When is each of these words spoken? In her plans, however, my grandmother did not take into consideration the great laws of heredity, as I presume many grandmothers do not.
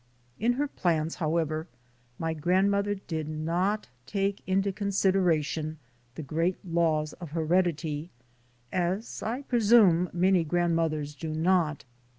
In 0.39 0.53
her 0.53 0.67
plans, 0.67 1.17
however, 1.21 1.67
my 2.17 2.33
grandmother 2.33 2.95
did 2.95 3.29
not 3.29 3.87
take 4.07 4.41
into 4.47 4.71
consideration 4.71 5.77
the 6.15 6.23
great 6.23 6.57
laws 6.65 7.13
of 7.13 7.29
heredity, 7.33 8.09
as 8.73 9.21
I 9.21 9.43
presume 9.43 10.09
many 10.11 10.43
grandmothers 10.43 11.13
do 11.13 11.35
not. 11.35 11.85